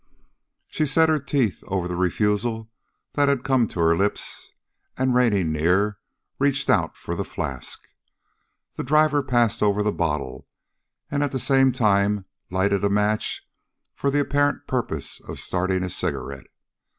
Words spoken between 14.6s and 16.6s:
purpose of starting his cigarette.